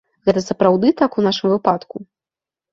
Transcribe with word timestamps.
Гэта 0.29 0.39
сапраўды 0.45 0.87
так 1.03 1.19
у 1.19 1.27
нашым 1.27 1.55
выпадку? 1.55 2.05